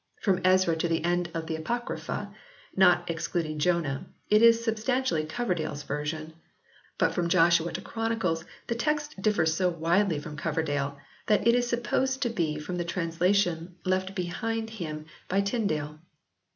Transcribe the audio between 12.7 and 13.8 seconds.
the translations